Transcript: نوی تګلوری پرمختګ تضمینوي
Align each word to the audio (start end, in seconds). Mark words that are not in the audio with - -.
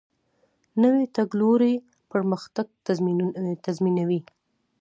نوی 0.81 1.03
تګلوری 1.15 1.73
پرمختګ 2.11 2.67
تضمینوي 3.65 4.19